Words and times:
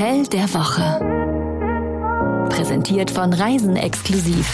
Hotel 0.00 0.26
der 0.28 0.54
Woche. 0.54 0.98
Präsentiert 2.48 3.10
von 3.10 3.34
Reisen 3.34 3.76
exklusiv. 3.76 4.50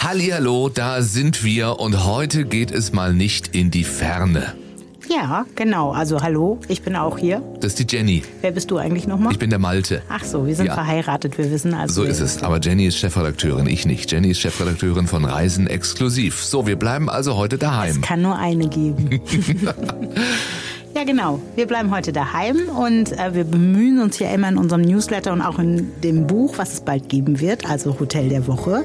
Hallihallo, 0.00 0.70
da 0.70 1.02
sind 1.02 1.44
wir 1.44 1.78
und 1.78 2.06
heute 2.06 2.46
geht 2.46 2.70
es 2.70 2.94
mal 2.94 3.12
nicht 3.12 3.54
in 3.54 3.70
die 3.70 3.84
Ferne. 3.84 4.54
Ja, 5.08 5.46
genau. 5.54 5.92
Also 5.92 6.20
hallo, 6.20 6.58
ich 6.68 6.82
bin 6.82 6.94
auch 6.94 7.16
hier. 7.18 7.40
Das 7.60 7.72
ist 7.74 7.78
die 7.90 7.96
Jenny. 7.96 8.22
Wer 8.42 8.52
bist 8.52 8.70
du 8.70 8.76
eigentlich 8.76 9.06
nochmal? 9.06 9.32
Ich 9.32 9.38
bin 9.38 9.48
der 9.50 9.58
Malte. 9.58 10.02
Ach 10.08 10.22
so, 10.24 10.46
wir 10.46 10.54
sind 10.54 10.66
Ja. 10.66 10.74
verheiratet, 10.74 11.38
wir 11.38 11.50
wissen 11.50 11.72
also. 11.74 12.02
So 12.02 12.08
ist 12.08 12.20
es. 12.20 12.42
Aber 12.42 12.60
Jenny 12.60 12.86
ist 12.86 12.98
Chefredakteurin, 12.98 13.66
ich 13.66 13.86
nicht. 13.86 14.10
Jenny 14.12 14.30
ist 14.30 14.40
Chefredakteurin 14.40 15.06
von 15.06 15.24
Reisen 15.24 15.66
exklusiv. 15.66 16.42
So, 16.44 16.66
wir 16.66 16.76
bleiben 16.76 17.08
also 17.08 17.36
heute 17.36 17.56
Es 17.56 17.60
daheim. 17.60 18.00
kann 18.02 18.20
nur 18.22 18.36
eine 18.36 18.68
geben. 18.68 19.20
ja, 20.98 21.04
genau. 21.04 21.40
Wir 21.54 21.68
bleiben 21.68 21.92
heute 21.92 22.12
daheim 22.12 22.68
und 22.70 23.12
äh, 23.12 23.32
wir 23.32 23.44
bemühen 23.44 24.00
uns 24.00 24.18
ja 24.18 24.30
immer 24.30 24.48
in 24.48 24.58
unserem 24.58 24.82
Newsletter 24.82 25.32
und 25.32 25.42
auch 25.42 25.60
in 25.60 25.92
dem 26.02 26.26
Buch, 26.26 26.58
was 26.58 26.72
es 26.72 26.80
bald 26.80 27.08
geben 27.08 27.38
wird, 27.38 27.70
also 27.70 28.00
Hotel 28.00 28.28
der 28.28 28.48
Woche, 28.48 28.84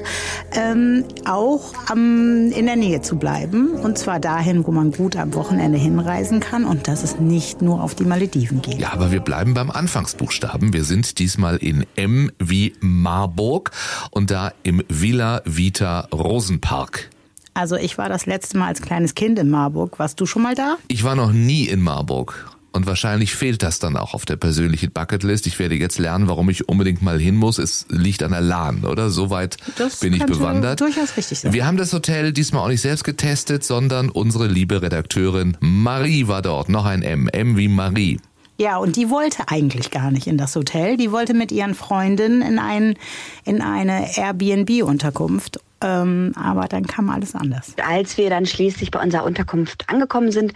ähm, 0.52 1.04
auch 1.24 1.74
am, 1.88 2.52
in 2.52 2.66
der 2.66 2.76
Nähe 2.76 3.02
zu 3.02 3.16
bleiben. 3.16 3.70
Und 3.70 3.98
zwar 3.98 4.20
dahin, 4.20 4.64
wo 4.64 4.70
man 4.70 4.92
gut 4.92 5.16
am 5.16 5.34
Wochenende 5.34 5.76
hinreisen 5.76 6.38
kann 6.38 6.64
und 6.64 6.86
dass 6.86 7.02
es 7.02 7.18
nicht 7.18 7.62
nur 7.62 7.82
auf 7.82 7.96
die 7.96 8.04
Malediven 8.04 8.62
geht. 8.62 8.78
Ja, 8.78 8.92
aber 8.92 9.10
wir 9.10 9.20
bleiben 9.20 9.54
beim 9.54 9.72
Anfangsbuchstaben. 9.72 10.72
Wir 10.72 10.84
sind 10.84 11.18
diesmal 11.18 11.56
in 11.56 11.84
M 11.96 12.30
wie 12.38 12.74
Marburg 12.80 13.72
und 14.12 14.30
da 14.30 14.52
im 14.62 14.84
Villa 14.88 15.42
Vita 15.44 16.06
Rosenpark. 16.12 17.10
Also 17.54 17.76
ich 17.76 17.96
war 17.98 18.08
das 18.08 18.26
letzte 18.26 18.58
Mal 18.58 18.68
als 18.68 18.82
kleines 18.82 19.14
Kind 19.14 19.38
in 19.38 19.48
Marburg. 19.48 19.98
Warst 19.98 20.20
du 20.20 20.26
schon 20.26 20.42
mal 20.42 20.54
da? 20.54 20.76
Ich 20.88 21.04
war 21.04 21.14
noch 21.14 21.32
nie 21.32 21.64
in 21.66 21.80
Marburg. 21.80 22.50
Und 22.72 22.86
wahrscheinlich 22.88 23.36
fehlt 23.36 23.62
das 23.62 23.78
dann 23.78 23.96
auch 23.96 24.14
auf 24.14 24.24
der 24.24 24.34
persönlichen 24.34 24.90
Bucketlist. 24.90 25.46
Ich 25.46 25.60
werde 25.60 25.76
jetzt 25.76 25.96
lernen, 25.98 26.26
warum 26.26 26.50
ich 26.50 26.68
unbedingt 26.68 27.02
mal 27.02 27.20
hin 27.20 27.36
muss. 27.36 27.58
Es 27.58 27.86
liegt 27.88 28.20
an 28.24 28.32
der 28.32 28.40
Lahn, 28.40 28.84
oder? 28.84 29.10
Soweit 29.10 29.56
Das 29.78 30.00
bin 30.00 30.12
ich 30.12 30.26
bewandert. 30.26 30.80
durchaus 30.80 31.16
richtig 31.16 31.38
sein. 31.38 31.52
Wir 31.52 31.64
haben 31.66 31.76
das 31.76 31.92
Hotel 31.92 32.32
diesmal 32.32 32.64
auch 32.64 32.68
nicht 32.68 32.80
selbst 32.80 33.04
getestet, 33.04 33.62
sondern 33.62 34.08
unsere 34.10 34.48
liebe 34.48 34.82
Redakteurin 34.82 35.56
Marie 35.60 36.26
war 36.26 36.42
dort. 36.42 36.68
Noch 36.68 36.84
ein 36.84 37.02
M. 37.02 37.28
M 37.28 37.56
wie 37.56 37.68
Marie. 37.68 38.18
Ja, 38.58 38.78
und 38.78 38.96
die 38.96 39.08
wollte 39.08 39.48
eigentlich 39.48 39.92
gar 39.92 40.10
nicht 40.10 40.26
in 40.26 40.36
das 40.36 40.56
Hotel. 40.56 40.96
Die 40.96 41.12
wollte 41.12 41.34
mit 41.34 41.52
ihren 41.52 41.74
Freundinnen 41.76 42.42
in, 42.42 42.58
ein, 42.58 42.96
in 43.44 43.60
eine 43.62 44.16
Airbnb-Unterkunft. 44.16 45.60
Ähm, 45.84 46.32
aber 46.34 46.66
dann 46.66 46.86
kam 46.86 47.10
alles 47.10 47.34
anders. 47.34 47.74
Als 47.86 48.16
wir 48.16 48.30
dann 48.30 48.46
schließlich 48.46 48.90
bei 48.90 49.02
unserer 49.02 49.24
Unterkunft 49.24 49.90
angekommen 49.90 50.32
sind, 50.32 50.54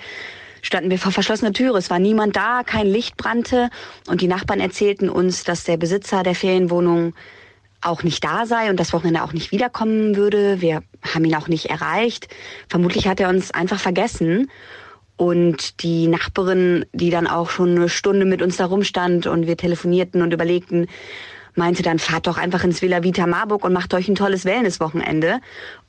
standen 0.63 0.91
wir 0.91 0.99
vor 0.99 1.13
verschlossener 1.13 1.53
Türe. 1.53 1.77
Es 1.77 1.91
war 1.91 1.99
niemand 1.99 2.35
da, 2.35 2.63
kein 2.65 2.87
Licht 2.87 3.19
brannte 3.19 3.69
und 4.09 4.23
die 4.23 4.27
Nachbarn 4.27 4.59
erzählten 4.59 5.11
uns, 5.11 5.45
dass 5.45 5.65
der 5.65 5.77
Besitzer 5.77 6.23
der 6.23 6.35
Ferienwohnung 6.35 7.15
auch 7.83 8.03
nicht 8.03 8.25
da 8.25 8.47
sei 8.47 8.71
und 8.71 8.81
das 8.81 8.93
Wochenende 8.93 9.23
auch 9.23 9.35
nicht 9.35 9.53
wiederkommen 9.53 10.17
würde. 10.17 10.63
Wir 10.63 10.83
haben 11.03 11.25
ihn 11.27 11.35
auch 11.35 11.47
nicht 11.47 11.67
erreicht. 11.67 12.29
Vermutlich 12.69 13.07
hat 13.07 13.21
er 13.21 13.29
uns 13.29 13.51
einfach 13.51 13.79
vergessen. 13.79 14.51
Und 15.17 15.83
die 15.83 16.07
Nachbarin, 16.07 16.87
die 16.93 17.11
dann 17.11 17.27
auch 17.27 17.51
schon 17.51 17.77
eine 17.77 17.89
Stunde 17.89 18.25
mit 18.25 18.41
uns 18.41 18.57
da 18.57 18.67
rumstand 18.67 19.27
und 19.27 19.47
wir 19.47 19.57
telefonierten 19.57 20.23
und 20.23 20.33
überlegten, 20.33 20.87
meinte 21.55 21.83
dann, 21.83 21.99
fahrt 21.99 22.27
doch 22.27 22.39
einfach 22.39 22.65
ins 22.65 22.83
Villa 22.83 23.03
Vita 23.03 23.27
Marburg 23.27 23.65
und 23.65 23.73
macht 23.73 23.95
euch 23.95 24.09
ein 24.09 24.15
tolles 24.15 24.45
Wellnesswochenende. 24.45 25.41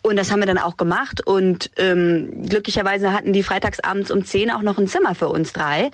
Und 0.02 0.16
das 0.16 0.32
haben 0.32 0.40
wir 0.40 0.48
dann 0.48 0.58
auch 0.58 0.78
gemacht. 0.78 1.26
Und 1.26 1.72
ähm, 1.78 2.44
glücklicherweise 2.48 3.14
hatten 3.14 3.34
die 3.34 3.44
freitagsabends 3.44 4.12
um 4.12 4.24
10 4.24 4.52
auch 4.52 4.62
noch 4.62 4.78
ein 4.78 4.88
Zimmer 4.88 5.16
für 5.16 5.30
uns 5.30 5.54
drei. 5.54 5.92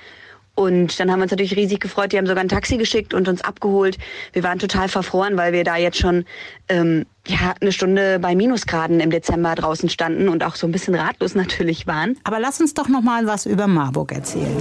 Und 0.56 1.00
dann 1.00 1.12
haben 1.12 1.20
wir 1.20 1.24
uns 1.24 1.32
natürlich 1.32 1.56
riesig 1.56 1.82
gefreut. 1.82 2.14
Die 2.14 2.18
haben 2.18 2.28
sogar 2.28 2.44
ein 2.44 2.50
Taxi 2.50 2.78
geschickt 2.78 3.14
und 3.14 3.28
uns 3.28 3.42
abgeholt. 3.44 3.98
Wir 4.32 4.44
waren 4.44 4.58
total 4.58 4.88
verfroren, 4.88 5.36
weil 5.36 5.52
wir 5.52 5.66
da 5.66 5.76
jetzt 5.76 5.98
schon 5.98 6.26
ähm, 6.70 7.06
ja, 7.28 7.56
eine 7.60 7.72
Stunde 7.72 8.20
bei 8.20 8.36
Minusgraden 8.36 9.00
im 9.00 9.10
Dezember 9.10 9.56
draußen 9.56 9.90
standen 9.90 10.30
und 10.30 10.44
auch 10.44 10.56
so 10.56 10.68
ein 10.68 10.72
bisschen 10.72 10.96
ratlos 10.96 11.36
natürlich 11.36 11.88
waren. 11.88 12.18
Aber 12.24 12.40
lass 12.40 12.62
uns 12.62 12.74
doch 12.74 12.88
noch 12.88 13.02
mal 13.02 13.26
was 13.28 13.46
über 13.46 13.68
Marburg 13.68 14.12
erzählen. 14.12 14.56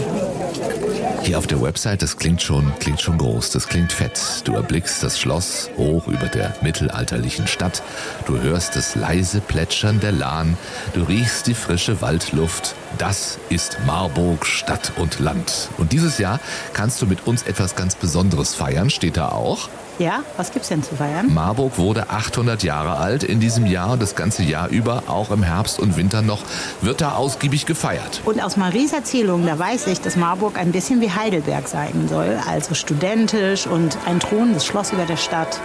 Hier 1.22 1.38
auf 1.38 1.46
der 1.46 1.62
Website, 1.62 2.02
das 2.02 2.18
klingt 2.18 2.42
schon, 2.42 2.72
klingt 2.80 3.00
schon 3.00 3.16
groß, 3.16 3.50
das 3.50 3.66
klingt 3.66 3.92
fett. 3.92 4.42
Du 4.44 4.52
erblickst 4.52 5.02
das 5.02 5.18
Schloss 5.18 5.70
hoch 5.76 6.06
über 6.06 6.26
der 6.26 6.54
mittelalterlichen 6.60 7.46
Stadt. 7.46 7.82
Du 8.26 8.40
hörst 8.40 8.76
das 8.76 8.94
leise 8.94 9.40
Plätschern 9.40 10.00
der 10.00 10.12
Lahn. 10.12 10.56
Du 10.92 11.02
riechst 11.02 11.46
die 11.46 11.54
frische 11.54 12.02
Waldluft. 12.02 12.74
Das 12.98 13.38
ist 13.48 13.78
Marburg 13.86 14.44
Stadt 14.46 14.92
und 14.96 15.18
Land. 15.18 15.70
Und 15.78 15.92
dieses 15.92 16.18
Jahr 16.18 16.40
kannst 16.74 17.00
du 17.00 17.06
mit 17.06 17.26
uns 17.26 17.42
etwas 17.44 17.74
ganz 17.74 17.94
Besonderes 17.94 18.54
feiern, 18.54 18.90
steht 18.90 19.16
da 19.16 19.30
auch. 19.30 19.68
Ja, 19.98 20.24
was 20.36 20.50
gibt's 20.50 20.68
denn 20.68 20.82
zu 20.82 20.96
feiern? 20.96 21.32
Marburg 21.32 21.78
wurde 21.78 22.10
800 22.10 22.53
Jahre 22.62 22.96
alt 22.96 23.24
in 23.24 23.40
diesem 23.40 23.66
Jahr 23.66 23.96
das 23.96 24.14
ganze 24.14 24.42
Jahr 24.42 24.68
über, 24.68 25.04
auch 25.08 25.30
im 25.30 25.42
Herbst 25.42 25.78
und 25.78 25.96
Winter 25.96 26.22
noch, 26.22 26.42
wird 26.80 27.00
da 27.00 27.12
ausgiebig 27.12 27.66
gefeiert. 27.66 28.20
Und 28.24 28.42
aus 28.42 28.56
Maries 28.56 28.92
Erzählung, 28.92 29.46
da 29.46 29.58
weiß 29.58 29.86
ich, 29.88 30.00
dass 30.00 30.16
Marburg 30.16 30.58
ein 30.58 30.72
bisschen 30.72 31.00
wie 31.00 31.10
Heidelberg 31.10 31.68
sein 31.68 32.08
soll. 32.08 32.38
Also 32.48 32.74
studentisch 32.74 33.66
und 33.66 33.96
ein 34.06 34.20
thronendes 34.20 34.64
Schloss 34.64 34.92
über 34.92 35.04
der 35.04 35.16
Stadt. 35.16 35.60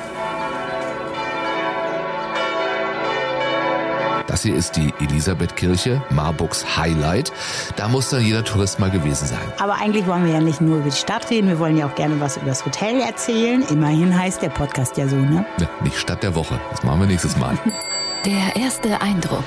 Das 4.30 4.44
hier 4.44 4.56
ist 4.56 4.76
die 4.76 4.94
Elisabethkirche, 5.00 6.04
Marburgs 6.12 6.78
Highlight. 6.78 7.34
Da 7.78 7.88
muss 7.88 8.12
dann 8.12 8.24
jeder 8.24 8.44
Tourist 8.44 8.80
mal 8.80 8.92
gewesen 8.92 9.26
sein. 9.26 9.40
Aber 9.58 9.82
eigentlich 9.82 10.06
wollen 10.06 10.24
wir 10.24 10.32
ja 10.32 10.40
nicht 10.40 10.62
nur 10.62 10.78
über 10.78 10.90
die 10.92 10.96
Stadt 10.96 11.32
reden, 11.32 11.48
wir 11.48 11.58
wollen 11.58 11.76
ja 11.76 11.88
auch 11.88 11.96
gerne 11.96 12.22
was 12.22 12.38
über 12.38 12.46
das 12.46 12.64
Hotel 12.64 13.02
erzählen. 13.02 13.64
Immerhin 13.72 14.16
heißt 14.16 14.44
der 14.44 14.50
Podcast 14.50 14.98
ja 14.98 15.08
so, 15.08 15.16
ne? 15.16 15.48
Ne, 15.58 15.68
nicht 15.84 15.98
Stadt 15.98 16.22
der 16.22 16.36
Woche. 16.36 16.62
Das 16.70 16.84
machen 16.84 17.00
wir 17.00 17.08
nächstes 17.08 17.38
Mal. 17.38 17.58
Der 18.26 18.62
erste 18.62 19.02
Eindruck. 19.02 19.46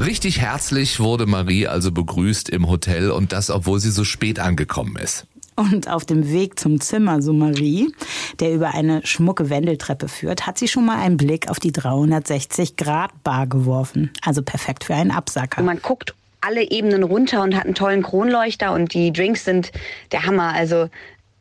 Richtig 0.00 0.40
herzlich 0.40 1.00
wurde 1.00 1.24
Marie 1.26 1.68
also 1.68 1.92
begrüßt 1.92 2.50
im 2.50 2.68
Hotel 2.68 3.12
und 3.12 3.32
das, 3.32 3.48
obwohl 3.48 3.80
sie 3.80 3.90
so 3.90 4.04
spät 4.04 4.38
angekommen 4.38 4.96
ist. 4.96 5.26
Und 5.60 5.88
auf 5.88 6.06
dem 6.06 6.32
Weg 6.32 6.58
zum 6.58 6.80
Zimmer 6.80 7.20
so 7.20 7.34
Marie, 7.34 7.92
der 8.38 8.54
über 8.54 8.74
eine 8.74 9.04
schmucke 9.06 9.50
Wendeltreppe 9.50 10.08
führt, 10.08 10.46
hat 10.46 10.56
sie 10.56 10.68
schon 10.68 10.86
mal 10.86 10.98
einen 10.98 11.18
Blick 11.18 11.50
auf 11.50 11.60
die 11.60 11.72
360-Grad-Bar 11.72 13.46
geworfen. 13.46 14.10
Also 14.24 14.42
perfekt 14.42 14.84
für 14.84 14.94
einen 14.94 15.10
Absacker. 15.10 15.62
Man 15.62 15.82
guckt 15.82 16.14
alle 16.40 16.70
Ebenen 16.70 17.02
runter 17.02 17.42
und 17.42 17.54
hat 17.54 17.66
einen 17.66 17.74
tollen 17.74 18.02
Kronleuchter 18.02 18.72
und 18.72 18.94
die 18.94 19.12
Drinks 19.12 19.44
sind 19.44 19.70
der 20.12 20.24
Hammer. 20.24 20.54
Also 20.54 20.88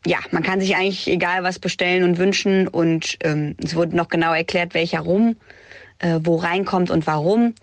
ja, 0.06 0.18
man 0.31 0.44
kann 0.44 0.59
sich 0.59 0.75
eigentlich 0.75 1.07
egal 1.07 1.44
was 1.44 1.59
bestellen 1.59 2.03
und 2.03 2.18
wünschen 2.18 2.68
und 2.68 3.18
ähm, 3.24 3.56
es 3.63 3.74
wurde 3.75 3.96
noch 3.96 4.09
genau 4.09 4.34
erklärt, 4.34 4.74
welcher 4.74 5.00
Rum 5.00 5.38
äh, 6.00 6.19
wo 6.24 6.36
reinkommt 6.38 6.91
und 6.91 7.07
warum. 7.07 7.53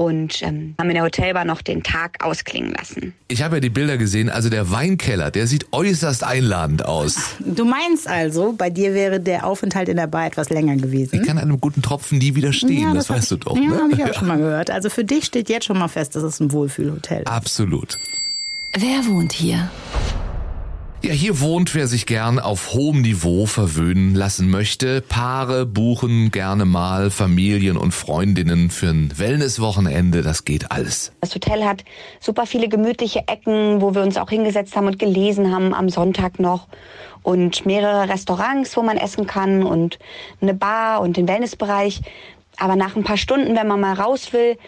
Und 0.00 0.40
ähm, 0.40 0.74
haben 0.78 0.88
in 0.88 0.94
der 0.94 1.02
Hotelbar 1.02 1.44
noch 1.44 1.60
den 1.60 1.82
Tag 1.82 2.24
ausklingen 2.24 2.72
lassen. 2.72 3.12
Ich 3.28 3.42
habe 3.42 3.56
ja 3.56 3.60
die 3.60 3.68
Bilder 3.68 3.98
gesehen, 3.98 4.30
also 4.30 4.48
der 4.48 4.70
Weinkeller, 4.70 5.30
der 5.30 5.46
sieht 5.46 5.66
äußerst 5.72 6.24
einladend 6.24 6.86
aus. 6.86 7.36
Du 7.38 7.66
meinst 7.66 8.08
also, 8.08 8.54
bei 8.56 8.70
dir 8.70 8.94
wäre 8.94 9.20
der 9.20 9.46
Aufenthalt 9.46 9.90
in 9.90 9.98
der 9.98 10.06
Bar 10.06 10.24
etwas 10.24 10.48
länger 10.48 10.76
gewesen? 10.76 11.20
Ich 11.20 11.28
kann 11.28 11.36
einem 11.36 11.60
guten 11.60 11.82
Tropfen 11.82 12.16
nie 12.16 12.34
widerstehen, 12.34 12.94
das 12.94 13.10
hab 13.10 13.18
weißt 13.18 13.32
du 13.32 13.34
ich, 13.34 13.40
doch. 13.42 13.56
Ja, 13.56 13.62
ne? 13.62 13.78
habe 13.78 13.92
ich 13.92 14.02
auch 14.02 14.14
schon 14.14 14.28
mal 14.28 14.38
gehört. 14.38 14.70
Also 14.70 14.88
für 14.88 15.04
dich 15.04 15.26
steht 15.26 15.50
jetzt 15.50 15.66
schon 15.66 15.78
mal 15.78 15.88
fest, 15.88 16.16
dass 16.16 16.22
es 16.22 16.40
ein 16.40 16.50
Wohlfühlhotel 16.50 17.20
ist. 17.20 17.26
Absolut. 17.26 17.98
Wer 18.72 19.04
wohnt 19.04 19.34
hier? 19.34 19.70
Ja, 21.02 21.12
hier 21.12 21.40
wohnt, 21.40 21.74
wer 21.74 21.86
sich 21.86 22.04
gern 22.04 22.38
auf 22.38 22.74
hohem 22.74 23.00
Niveau 23.00 23.46
verwöhnen 23.46 24.14
lassen 24.14 24.50
möchte. 24.50 25.00
Paare 25.00 25.64
buchen 25.64 26.30
gerne 26.30 26.66
mal 26.66 27.10
Familien 27.10 27.78
und 27.78 27.92
Freundinnen 27.92 28.68
für 28.68 28.88
ein 28.88 29.18
Wellnesswochenende. 29.18 30.20
Das 30.20 30.44
geht 30.44 30.70
alles. 30.70 31.12
Das 31.22 31.34
Hotel 31.34 31.64
hat 31.64 31.84
super 32.20 32.44
viele 32.44 32.68
gemütliche 32.68 33.20
Ecken, 33.28 33.80
wo 33.80 33.94
wir 33.94 34.02
uns 34.02 34.18
auch 34.18 34.28
hingesetzt 34.28 34.76
haben 34.76 34.88
und 34.88 34.98
gelesen 34.98 35.54
haben 35.54 35.72
am 35.72 35.88
Sonntag 35.88 36.38
noch. 36.38 36.68
Und 37.22 37.64
mehrere 37.64 38.10
Restaurants, 38.10 38.76
wo 38.76 38.82
man 38.82 38.98
essen 38.98 39.26
kann 39.26 39.62
und 39.62 39.98
eine 40.42 40.52
Bar 40.52 41.00
und 41.00 41.16
den 41.16 41.26
Wellnessbereich. 41.26 42.02
Aber 42.58 42.76
nach 42.76 42.94
ein 42.94 43.04
paar 43.04 43.16
Stunden, 43.16 43.56
wenn 43.56 43.66
man 43.66 43.80
mal 43.80 43.94
raus 43.94 44.34
will, 44.34 44.58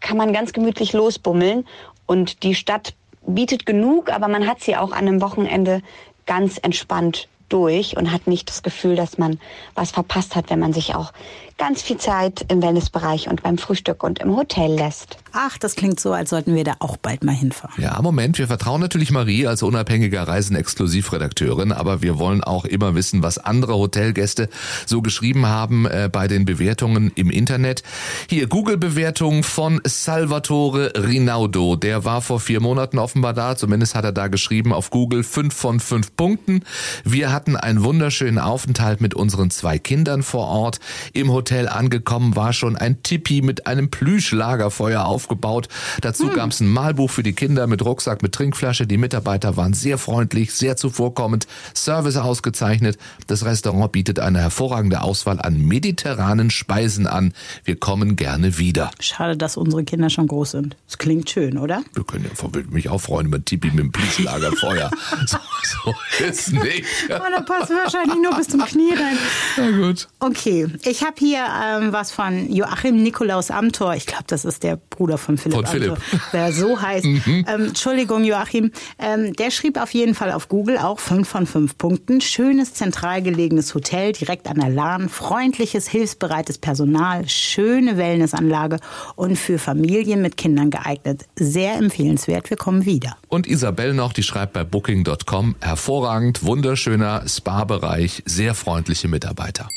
kann 0.00 0.16
man 0.16 0.32
ganz 0.32 0.52
gemütlich 0.52 0.94
losbummeln. 0.94 1.64
Und 2.06 2.42
die 2.42 2.56
Stadt 2.56 2.96
bietet 3.26 3.66
genug, 3.66 4.10
aber 4.10 4.28
man 4.28 4.46
hat 4.46 4.60
sie 4.60 4.76
auch 4.76 4.92
an 4.92 5.08
einem 5.08 5.20
Wochenende 5.20 5.82
ganz 6.26 6.58
entspannt 6.58 7.28
durch 7.48 7.96
und 7.96 8.10
hat 8.10 8.26
nicht 8.26 8.48
das 8.48 8.62
Gefühl, 8.62 8.96
dass 8.96 9.18
man 9.18 9.38
was 9.74 9.90
verpasst 9.92 10.34
hat, 10.34 10.50
wenn 10.50 10.58
man 10.58 10.72
sich 10.72 10.94
auch 10.94 11.12
ganz 11.58 11.80
viel 11.82 11.96
Zeit 11.96 12.44
im 12.48 12.62
Wellnessbereich 12.62 13.28
und 13.28 13.42
beim 13.42 13.56
Frühstück 13.56 14.02
und 14.02 14.18
im 14.18 14.36
Hotel 14.36 14.74
lässt. 14.74 15.18
ach, 15.32 15.58
das 15.58 15.76
klingt 15.76 16.00
so, 16.00 16.12
als 16.14 16.30
sollten 16.30 16.54
wir 16.54 16.64
da 16.64 16.76
auch 16.78 16.96
bald 16.96 17.22
mal 17.22 17.34
hinfahren. 17.34 17.82
Ja, 17.82 18.00
Moment, 18.00 18.38
wir 18.38 18.46
vertrauen 18.46 18.80
natürlich 18.80 19.10
Marie 19.10 19.46
als 19.46 19.62
unabhängiger 19.62 20.26
Reisen-Exklusivredakteurin, 20.26 21.72
aber 21.72 22.00
wir 22.00 22.18
wollen 22.18 22.42
auch 22.42 22.64
immer 22.64 22.94
wissen, 22.94 23.22
was 23.22 23.36
andere 23.36 23.74
Hotelgäste 23.74 24.48
so 24.86 25.02
geschrieben 25.02 25.46
haben 25.46 25.86
äh, 25.86 26.08
bei 26.10 26.26
den 26.26 26.46
Bewertungen 26.46 27.12
im 27.16 27.30
Internet. 27.30 27.82
Hier 28.30 28.46
Google-Bewertung 28.46 29.42
von 29.42 29.82
Salvatore 29.84 30.92
Rinaudo. 30.96 31.76
Der 31.76 32.06
war 32.06 32.22
vor 32.22 32.40
vier 32.40 32.60
Monaten 32.60 32.98
offenbar 32.98 33.34
da, 33.34 33.56
zumindest 33.56 33.94
hat 33.94 34.04
er 34.04 34.12
da 34.12 34.28
geschrieben 34.28 34.72
auf 34.72 34.88
Google 34.88 35.22
fünf 35.22 35.54
von 35.54 35.80
fünf 35.80 36.16
Punkten. 36.16 36.62
Wir 37.04 37.30
hatten 37.30 37.56
einen 37.56 37.84
wunderschönen 37.84 38.38
Aufenthalt 38.38 39.02
mit 39.02 39.12
unseren 39.12 39.50
zwei 39.50 39.78
Kindern 39.78 40.22
vor 40.22 40.46
Ort. 40.48 40.80
Im 41.12 41.30
Hotel 41.30 41.45
angekommen 41.52 42.36
war 42.36 42.52
schon 42.52 42.76
ein 42.76 43.02
Tipi 43.02 43.42
mit 43.42 43.66
einem 43.66 43.90
Plüschlagerfeuer 43.90 45.04
aufgebaut. 45.04 45.68
Dazu 46.00 46.28
hm. 46.28 46.34
gab 46.34 46.50
es 46.50 46.60
ein 46.60 46.68
Malbuch 46.68 47.10
für 47.10 47.22
die 47.22 47.32
Kinder 47.32 47.66
mit 47.66 47.84
Rucksack, 47.84 48.22
mit 48.22 48.32
Trinkflasche. 48.32 48.86
Die 48.86 48.98
Mitarbeiter 48.98 49.56
waren 49.56 49.72
sehr 49.72 49.98
freundlich, 49.98 50.52
sehr 50.52 50.76
zuvorkommend, 50.76 51.46
Service 51.74 52.16
ausgezeichnet. 52.16 52.98
Das 53.26 53.44
Restaurant 53.44 53.92
bietet 53.92 54.18
eine 54.18 54.40
hervorragende 54.40 55.02
Auswahl 55.02 55.40
an 55.40 55.60
mediterranen 55.60 56.50
Speisen 56.50 57.06
an. 57.06 57.32
Wir 57.64 57.76
kommen 57.76 58.16
gerne 58.16 58.58
wieder. 58.58 58.90
Schade, 59.00 59.36
dass 59.36 59.56
unsere 59.56 59.84
Kinder 59.84 60.10
schon 60.10 60.26
groß 60.26 60.52
sind. 60.52 60.76
Das 60.86 60.98
klingt 60.98 61.30
schön, 61.30 61.58
oder? 61.58 61.82
Wir 61.94 62.04
können 62.04 62.24
ja 62.24 62.60
mich 62.70 62.88
auch 62.88 63.00
freuen 63.00 63.26
über 63.26 63.44
Tipi 63.44 63.68
mit 63.70 63.78
dem 63.78 63.92
Plüschlagerfeuer. 63.92 64.90
so, 65.26 65.38
so 65.62 66.24
ist 66.24 66.52
nicht. 66.52 66.84
Aber 67.10 67.30
da 67.30 67.40
passt 67.40 67.70
wahrscheinlich 67.70 68.16
nur 68.16 68.34
bis 68.36 68.48
zum 68.48 68.64
Knie 68.64 68.92
rein. 68.92 69.18
Na 69.56 69.70
gut. 69.70 70.08
Okay, 70.18 70.66
ich 70.82 71.02
habe 71.02 71.14
hier 71.18 71.35
ähm, 71.78 71.92
was 71.92 72.10
von 72.12 72.50
Joachim 72.52 73.02
Nikolaus 73.02 73.50
Amthor. 73.50 73.94
Ich 73.94 74.06
glaube, 74.06 74.24
das 74.26 74.44
ist 74.44 74.62
der 74.62 74.76
Bruder 74.76 75.18
von 75.18 75.38
Philipp 75.38 75.56
Von 75.56 75.66
Philipp. 75.66 75.90
Amthor, 75.92 76.20
der 76.32 76.52
so 76.52 76.80
heißt. 76.82 77.04
Mhm. 77.04 77.44
Ähm, 77.48 77.64
Entschuldigung, 77.68 78.24
Joachim. 78.24 78.70
Ähm, 78.98 79.32
der 79.34 79.50
schrieb 79.50 79.80
auf 79.80 79.92
jeden 79.92 80.14
Fall 80.14 80.32
auf 80.32 80.48
Google 80.48 80.78
auch 80.78 80.98
5 81.00 81.28
von 81.28 81.46
5 81.46 81.78
Punkten. 81.78 82.20
Schönes, 82.20 82.74
zentral 82.74 83.22
gelegenes 83.22 83.74
Hotel 83.74 84.12
direkt 84.12 84.48
an 84.48 84.60
der 84.60 84.70
Lahn, 84.70 85.08
freundliches, 85.08 85.88
hilfsbereites 85.88 86.58
Personal, 86.58 87.28
schöne 87.28 87.96
Wellnessanlage 87.96 88.78
und 89.14 89.36
für 89.36 89.58
Familien 89.58 90.22
mit 90.22 90.36
Kindern 90.36 90.70
geeignet. 90.70 91.24
Sehr 91.36 91.74
empfehlenswert. 91.74 92.50
Wir 92.50 92.56
kommen 92.56 92.84
wieder. 92.86 93.16
Und 93.28 93.46
Isabel 93.46 93.94
noch, 93.94 94.12
die 94.12 94.22
schreibt 94.22 94.52
bei 94.52 94.64
Booking.com, 94.64 95.56
hervorragend, 95.60 96.44
wunderschöner 96.44 97.22
Spa-Bereich, 97.26 98.22
sehr 98.26 98.54
freundliche 98.54 99.08
Mitarbeiter. 99.08 99.68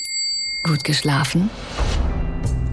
Gut 0.64 0.84
geschlafen? 0.84 1.50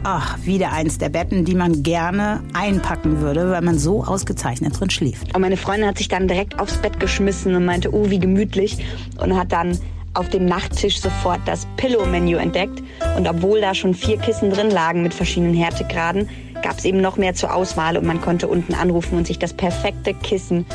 Ach, 0.02 0.38
wieder 0.42 0.72
eins 0.72 0.98
der 0.98 1.08
Betten, 1.08 1.44
die 1.44 1.54
man 1.54 1.82
gerne 1.82 2.42
einpacken 2.52 3.20
würde, 3.20 3.50
weil 3.50 3.62
man 3.62 3.78
so 3.78 4.04
ausgezeichnet 4.04 4.78
drin 4.78 4.90
schläft. 4.90 5.34
Und 5.34 5.40
meine 5.40 5.56
Freundin 5.56 5.88
hat 5.88 5.98
sich 5.98 6.08
dann 6.08 6.28
direkt 6.28 6.60
aufs 6.60 6.78
Bett 6.78 7.00
geschmissen 7.00 7.54
und 7.54 7.64
meinte, 7.64 7.92
oh, 7.92 8.08
wie 8.08 8.18
gemütlich. 8.18 8.84
Und 9.18 9.36
hat 9.36 9.52
dann 9.52 9.78
auf 10.14 10.28
dem 10.30 10.46
Nachttisch 10.46 11.00
sofort 11.00 11.40
das 11.46 11.66
Pillow-Menü 11.76 12.36
entdeckt. 12.36 12.82
Und 13.16 13.28
obwohl 13.28 13.60
da 13.60 13.74
schon 13.74 13.94
vier 13.94 14.18
Kissen 14.18 14.50
drin 14.50 14.70
lagen 14.70 15.02
mit 15.02 15.12
verschiedenen 15.12 15.54
Härtegraden, 15.54 16.28
gab 16.62 16.78
es 16.78 16.84
eben 16.84 17.00
noch 17.00 17.16
mehr 17.16 17.34
zur 17.34 17.54
Auswahl 17.54 17.96
und 17.96 18.06
man 18.06 18.20
konnte 18.20 18.48
unten 18.48 18.74
anrufen 18.74 19.18
und 19.18 19.26
sich 19.26 19.38
das 19.38 19.52
perfekte 19.52 20.14
Kissen 20.14 20.66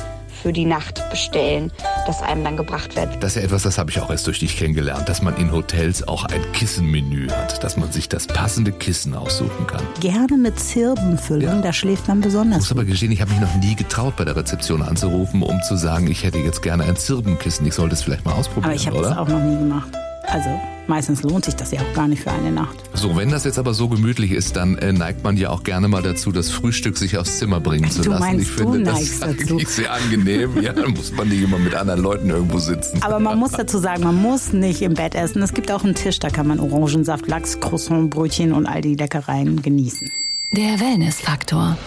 für 0.41 0.53
die 0.53 0.65
Nacht 0.65 1.09
bestellen, 1.09 1.71
das 2.11 2.21
einem 2.21 2.43
dann 2.43 2.57
gebracht 2.57 2.95
wird. 2.95 3.23
Das 3.23 3.31
ist 3.31 3.35
ja 3.37 3.41
etwas, 3.43 3.63
das 3.63 3.77
habe 3.77 3.89
ich 3.89 3.99
auch 4.01 4.09
erst 4.09 4.27
durch 4.27 4.39
dich 4.39 4.57
kennengelernt, 4.57 5.07
dass 5.07 5.21
man 5.21 5.37
in 5.37 5.51
Hotels 5.51 6.05
auch 6.07 6.25
ein 6.25 6.41
Kissenmenü 6.51 7.29
hat, 7.29 7.63
dass 7.63 7.77
man 7.77 7.91
sich 7.91 8.09
das 8.09 8.27
passende 8.27 8.73
Kissen 8.73 9.15
aussuchen 9.15 9.65
kann. 9.65 9.81
Gerne 10.01 10.37
mit 10.37 10.59
Zirbenfüllung, 10.59 11.55
ja. 11.55 11.61
da 11.61 11.71
schläft 11.71 12.07
man 12.09 12.19
besonders. 12.19 12.57
Ich 12.57 12.69
muss 12.69 12.71
aber 12.71 12.83
gestehen, 12.83 13.11
ich 13.11 13.21
habe 13.21 13.31
mich 13.31 13.39
noch 13.39 13.55
nie 13.55 13.75
getraut, 13.75 14.15
bei 14.17 14.25
der 14.25 14.35
Rezeption 14.35 14.81
anzurufen, 14.81 15.41
um 15.41 15.61
zu 15.61 15.77
sagen, 15.77 16.07
ich 16.07 16.23
hätte 16.23 16.39
jetzt 16.39 16.61
gerne 16.61 16.83
ein 16.83 16.97
Zirbenkissen. 16.97 17.65
Ich 17.65 17.75
sollte 17.75 17.95
es 17.95 18.01
vielleicht 18.01 18.25
mal 18.25 18.33
ausprobieren. 18.33 18.65
Aber 18.65 18.75
ich 18.75 18.87
habe 18.87 19.01
das 19.01 19.17
auch 19.17 19.27
noch 19.27 19.41
nie 19.41 19.57
gemacht. 19.57 19.91
Also 20.31 20.49
meistens 20.87 21.23
lohnt 21.23 21.45
sich 21.45 21.55
das 21.55 21.71
ja 21.71 21.81
auch 21.81 21.93
gar 21.93 22.07
nicht 22.07 22.23
für 22.23 22.31
eine 22.31 22.51
Nacht. 22.51 22.77
So, 22.93 23.15
wenn 23.17 23.29
das 23.29 23.43
jetzt 23.43 23.59
aber 23.59 23.73
so 23.73 23.89
gemütlich 23.89 24.31
ist, 24.31 24.55
dann 24.55 24.77
äh, 24.77 24.93
neigt 24.93 25.23
man 25.23 25.35
ja 25.35 25.49
auch 25.49 25.63
gerne 25.63 25.87
mal 25.87 26.01
dazu, 26.01 26.31
das 26.31 26.49
Frühstück 26.49 26.97
sich 26.97 27.17
aufs 27.17 27.37
Zimmer 27.39 27.59
bringen 27.59 27.91
zu 27.91 28.01
du 28.01 28.11
lassen. 28.11 28.21
Meinst, 28.21 28.41
ich 28.43 28.51
finde 28.51 28.79
du 28.79 28.83
das 28.85 29.21
eigentlich 29.21 29.67
sehr 29.67 29.91
angenehm. 29.93 30.61
ja, 30.61 30.71
dann 30.73 30.91
muss 30.91 31.11
man 31.11 31.27
nicht 31.27 31.43
immer 31.43 31.57
mit 31.57 31.75
anderen 31.75 32.01
Leuten 32.01 32.29
irgendwo 32.29 32.59
sitzen. 32.59 33.01
Aber 33.03 33.19
man 33.19 33.37
muss 33.37 33.51
dazu 33.51 33.77
sagen, 33.77 34.03
man 34.03 34.15
muss 34.15 34.53
nicht 34.53 34.81
im 34.81 34.93
Bett 34.93 35.15
essen. 35.15 35.41
Es 35.41 35.53
gibt 35.53 35.71
auch 35.71 35.83
einen 35.83 35.95
Tisch, 35.95 36.19
da 36.19 36.29
kann 36.29 36.47
man 36.47 36.59
Orangensaft, 36.59 37.27
Lachs, 37.27 37.59
Croissant, 37.59 38.09
Brötchen 38.09 38.53
und 38.53 38.65
all 38.65 38.81
die 38.81 38.95
Leckereien 38.95 39.61
genießen. 39.61 40.09
Der 40.53 40.81
Wellness-Faktor. 40.81 41.77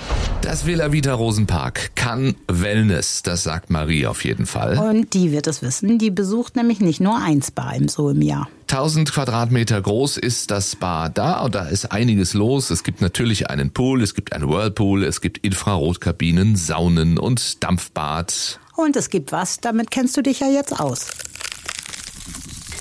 Das 0.40 0.64
Villa 0.64 0.90
Vita 0.90 1.12
Rosenpark 1.12 1.94
kann 1.96 2.34
Wellness, 2.48 3.22
das 3.22 3.42
sagt 3.42 3.68
Marie 3.68 4.06
auf 4.06 4.24
jeden 4.24 4.46
Fall. 4.46 4.78
Und 4.78 5.12
die 5.12 5.32
wird 5.32 5.46
es 5.46 5.60
wissen, 5.60 5.98
die 5.98 6.10
besucht 6.10 6.56
nämlich 6.56 6.80
nicht 6.80 6.98
nur 6.98 7.18
ein 7.22 7.42
Spa 7.42 7.72
im 7.72 7.88
so 7.88 8.08
im 8.08 8.22
Jahr. 8.22 8.48
1000 8.70 9.12
Quadratmeter 9.12 9.82
groß 9.82 10.16
ist 10.16 10.50
das 10.50 10.72
Spa 10.72 11.10
da 11.10 11.42
und 11.42 11.54
da 11.54 11.66
ist 11.66 11.92
einiges 11.92 12.32
los. 12.32 12.70
Es 12.70 12.84
gibt 12.84 13.02
natürlich 13.02 13.50
einen 13.50 13.70
Pool, 13.70 14.02
es 14.02 14.14
gibt 14.14 14.32
einen 14.32 14.48
Whirlpool, 14.48 15.04
es 15.04 15.20
gibt 15.20 15.44
Infrarotkabinen, 15.44 16.56
Saunen 16.56 17.18
und 17.18 17.62
Dampfbad. 17.62 18.60
Und 18.76 18.96
es 18.96 19.10
gibt 19.10 19.30
was, 19.30 19.60
damit 19.60 19.90
kennst 19.90 20.16
du 20.16 20.22
dich 20.22 20.40
ja 20.40 20.48
jetzt 20.48 20.80
aus. 20.80 21.08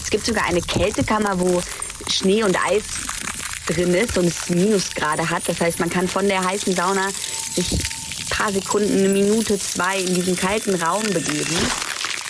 Es 0.02 0.10
gibt 0.10 0.26
sogar 0.26 0.46
eine 0.46 0.62
Kältekammer, 0.62 1.42
wo 1.42 1.62
Schnee 2.08 2.42
und 2.44 2.58
Eis 2.70 2.84
drin 3.68 3.94
ist 3.94 4.18
und 4.18 4.26
es 4.26 4.50
Minusgrade 4.50 5.30
hat. 5.30 5.48
Das 5.48 5.60
heißt, 5.62 5.80
man 5.80 5.90
kann 5.90 6.08
von 6.08 6.28
der 6.28 6.44
heißen 6.44 6.76
Sauna 6.76 7.08
sich 7.54 7.72
ein 7.72 8.30
paar 8.30 8.52
Sekunden, 8.52 8.98
eine 8.98 9.10
Minute, 9.10 9.58
zwei 9.60 10.00
in 10.00 10.14
diesen 10.14 10.36
kalten 10.36 10.76
Raum 10.76 11.04
begeben 11.04 11.58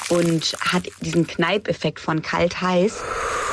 und 0.10 0.56
hat 0.60 0.84
diesen 1.02 1.28
Kneipeffekt 1.28 2.00
von 2.00 2.22
kalt-heiß. 2.22 2.96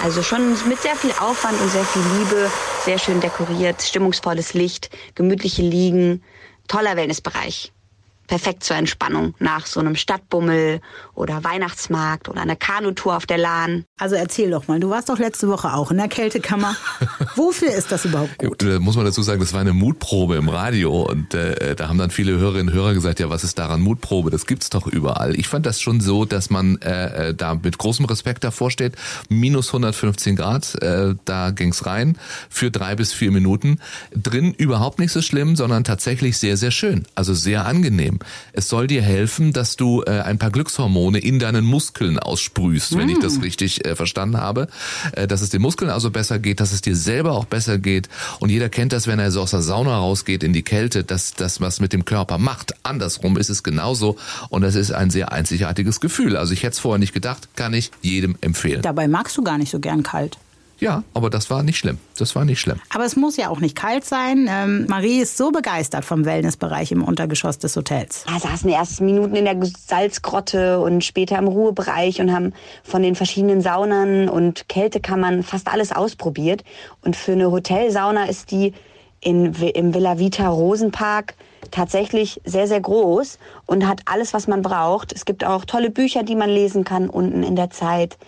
Also 0.03 0.23
schon 0.23 0.53
mit 0.69 0.81
sehr 0.81 0.97
viel 0.97 1.12
Aufwand 1.12 1.61
und 1.61 1.71
sehr 1.71 1.85
viel 1.85 2.03
Liebe, 2.19 2.50
sehr 2.85 2.99
schön 2.99 3.21
dekoriert, 3.21 3.83
stimmungsvolles 3.83 4.55
Licht, 4.55 4.91
gemütliche 5.15 5.62
Liegen, 5.62 6.23
toller 6.69 6.97
Wellnessbereich 6.97 7.73
perfekt 8.31 8.62
zur 8.62 8.77
Entspannung 8.77 9.35
nach 9.41 9.67
so 9.67 9.81
einem 9.81 9.97
Stadtbummel 9.97 10.81
oder 11.15 11.43
Weihnachtsmarkt 11.43 12.29
oder 12.29 12.41
einer 12.41 12.55
Kanutour 12.55 13.17
auf 13.17 13.27
der 13.27 13.38
Lahn. 13.38 13.85
Also 13.99 14.15
erzähl 14.15 14.53
doch 14.53 14.69
mal, 14.69 14.79
du 14.79 14.88
warst 14.88 15.09
doch 15.09 15.19
letzte 15.19 15.49
Woche 15.49 15.75
auch 15.75 15.91
in 15.91 15.97
der 15.97 16.06
Kältekammer. 16.06 16.77
Wofür 17.35 17.73
ist 17.73 17.91
das 17.91 18.05
überhaupt 18.05 18.38
gut? 18.38 18.62
Da 18.62 18.79
muss 18.79 18.94
man 18.94 19.05
dazu 19.05 19.23
sagen, 19.23 19.41
das 19.41 19.53
war 19.53 19.61
eine 19.61 19.73
Mutprobe 19.73 20.37
im 20.37 20.49
Radio 20.49 21.03
und 21.03 21.35
äh, 21.35 21.75
da 21.75 21.88
haben 21.88 21.99
dann 21.99 22.11
viele 22.11 22.38
Hörerinnen 22.38 22.69
und 22.69 22.75
Hörer 22.75 22.94
gesagt, 22.94 23.19
ja, 23.19 23.31
was 23.31 23.43
ist 23.43 23.59
daran 23.59 23.81
Mutprobe? 23.81 24.31
Das 24.31 24.47
gibt's 24.47 24.71
doch 24.71 24.87
überall. 24.87 25.35
Ich 25.35 25.49
fand 25.49 25.67
das 25.67 25.81
schon 25.81 26.00
so, 26.00 26.25
dass 26.25 26.50
man 26.50 26.79
äh, 26.83 27.31
äh 27.31 27.35
da 27.35 27.56
mit 27.56 27.79
großem 27.79 28.05
Respekt 28.05 28.44
davor 28.44 28.71
steht. 28.71 28.94
Minus 29.29 29.71
115 29.71 30.37
Grad, 30.37 30.81
äh, 30.81 31.17
da 31.25 31.50
ging's 31.50 31.85
rein 31.85 32.16
für 32.49 32.71
drei 32.71 32.95
bis 32.95 33.12
vier 33.12 33.33
Minuten. 33.33 33.81
Drin 34.14 34.54
überhaupt 34.54 35.00
nicht 35.00 35.11
so 35.11 35.21
schlimm, 35.21 35.57
sondern 35.57 35.83
tatsächlich 35.83 36.38
sehr, 36.38 36.57
sehr 36.57 36.71
schön. 36.71 37.07
Also 37.16 37.35
sehr 37.35 37.66
angenehm. 37.66 38.20
Es 38.53 38.69
soll 38.69 38.87
dir 38.87 39.03
helfen, 39.03 39.53
dass 39.53 39.77
du 39.77 40.03
äh, 40.03 40.21
ein 40.21 40.39
paar 40.39 40.50
Glückshormone 40.50 41.19
in 41.19 41.39
deinen 41.39 41.65
Muskeln 41.65 42.19
aussprühst, 42.19 42.97
wenn 42.97 43.09
ich 43.09 43.19
das 43.19 43.39
mm. 43.39 43.43
richtig 43.43 43.85
äh, 43.85 43.97
verstanden 43.97 44.39
habe. 44.39 44.69
Äh, 45.12 45.27
dass 45.27 45.43
es 45.43 45.50
den 45.50 45.62
Muskeln 45.62 45.91
also 45.91 46.11
besser 46.11 46.39
geht, 46.39 46.61
dass 46.61 46.73
es 46.73 46.81
dir 46.81 46.97
selber 46.97 47.33
auch 47.33 47.45
besser 47.45 47.79
geht. 47.79 48.09
Und 48.39 48.50
jeder 48.50 48.69
kennt 48.69 48.93
das, 48.93 49.07
wenn 49.07 49.19
er 49.19 49.31
so 49.31 49.43
aus 49.43 49.50
der 49.50 49.62
Sauna 49.62 49.99
rausgeht 49.99 50.43
in 50.43 50.53
die 50.53 50.62
Kälte, 50.62 51.05
dass 51.05 51.35
das 51.35 51.61
was 51.61 51.81
mit 51.81 51.93
dem 51.93 52.05
Körper 52.05 52.39
macht. 52.39 52.75
Andersrum 52.83 53.37
ist 53.37 53.50
es 53.50 53.62
genauso. 53.62 54.17
Und 54.49 54.62
das 54.62 54.75
ist 54.75 54.93
ein 54.93 55.11
sehr 55.11 55.33
einzigartiges 55.33 56.00
Gefühl. 56.00 56.37
Also 56.37 56.53
ich 56.53 56.62
hätte 56.62 56.73
es 56.75 56.79
vorher 56.79 56.99
nicht 56.99 57.15
gedacht, 57.15 57.49
kann 57.57 57.75
ich 57.75 57.91
jedem 58.03 58.37
empfehlen. 58.41 58.83
Dabei 58.83 59.09
magst 59.09 59.37
du 59.37 59.43
gar 59.43 59.59
nicht 59.59 59.71
so 59.71 59.81
gern 59.81 60.03
kalt. 60.03 60.39
Ja, 60.80 61.04
aber 61.14 61.28
das 61.30 61.50
war 61.50 61.62
nicht 61.62 61.78
schlimm. 61.78 61.99
Das 62.18 62.34
war 62.34 62.44
nicht 62.44 62.60
schlimm. 62.60 62.80
Aber 62.94 63.04
es 63.04 63.14
muss 63.14 63.37
ja 63.37 63.50
auch 63.50 63.60
nicht 63.60 63.76
kalt 63.76 64.04
sein. 64.04 64.49
Ähm, 64.50 64.87
Marie 64.88 65.20
ist 65.20 65.37
so 65.37 65.52
begeistert 65.52 66.04
vom 66.04 66.25
Wellnessbereich 66.25 66.90
im 66.90 67.04
Untergeschoss 67.04 67.58
des 67.58 67.76
Hotels. 67.76 68.25
Wir 68.26 68.40
saßen 68.40 68.66
die 68.66 68.75
ersten 68.75 69.04
Minuten 69.04 69.37
in 69.37 69.44
der 69.44 69.56
Salzgrotte 69.62 70.80
und 70.80 71.04
später 71.04 71.38
im 71.38 71.49
Ruhebereich 71.49 72.20
und 72.20 72.32
haben 72.32 72.54
von 72.82 73.02
den 73.02 73.14
verschiedenen 73.14 73.60
Saunen 73.60 74.28
und 74.28 74.68
Kältekammern 74.68 75.42
fast 75.42 75.68
alles 75.68 75.92
ausprobiert. 75.92 76.64
Und 77.02 77.14
für 77.14 77.32
eine 77.32 77.50
Hotelsauna 77.50 78.25
ist 78.25 78.50
die 78.50 78.72
in, 79.20 79.52
im 79.54 79.94
Villa 79.94 80.18
Vita 80.18 80.49
Rosenpark 80.49 81.34
tatsächlich 81.71 82.40
sehr, 82.45 82.67
sehr 82.67 82.81
groß 82.81 83.38
und 83.67 83.87
hat 83.87 84.02
alles, 84.07 84.33
was 84.33 84.47
man 84.47 84.62
braucht. 84.62 85.12
Es 85.12 85.25
gibt 85.25 85.45
auch 85.45 85.64
tolle 85.64 85.90
Bücher, 85.90 86.23
die 86.23 86.35
man 86.35 86.50
lesen 86.50 86.85
kann 86.85 87.09
unten 87.09 87.43
in 87.43 87.57
der 87.57 87.71
Zeit. 87.71 88.19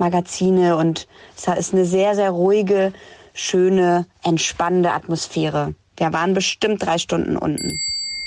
Magazine 0.00 0.76
und 0.76 1.06
es 1.36 1.46
ist 1.46 1.74
eine 1.74 1.84
sehr, 1.84 2.14
sehr 2.16 2.30
ruhige, 2.30 2.92
schöne, 3.34 4.06
entspannende 4.24 4.92
Atmosphäre. 4.92 5.74
Wir 5.96 6.12
waren 6.12 6.34
bestimmt 6.34 6.82
drei 6.82 6.98
Stunden 6.98 7.36
unten. 7.36 7.78